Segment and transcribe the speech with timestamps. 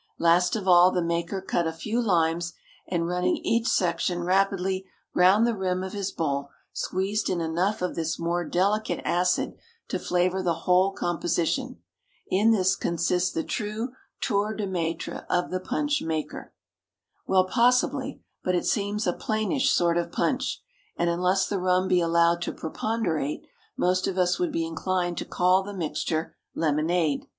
[0.17, 2.53] Last of all, the maker cut a few limes,
[2.87, 7.93] and running each section rapidly round the rim of his bowl, squeezed in enough of
[7.93, 9.53] this more delicate acid
[9.89, 11.83] to flavour the whole composition.
[12.31, 13.89] In this consists the true
[14.21, 16.51] tour de maitre of the punch maker.
[17.27, 20.63] Well, possibly; but it seems a plainish sort of punch;
[20.97, 23.43] and unless the rum be allowed to preponderate,
[23.77, 27.27] most of us would be inclined to call the mixture lemonade.